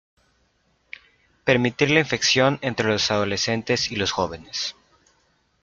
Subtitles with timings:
[1.43, 4.75] Prevenir la infección entre los adolescentes y los jóvenes.